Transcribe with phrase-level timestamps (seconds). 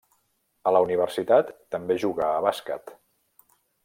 [0.69, 2.95] A la Universitat també jugà a bàsquet.